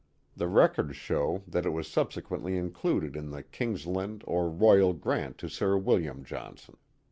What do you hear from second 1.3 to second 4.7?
that it was subsequently included in the Kings land or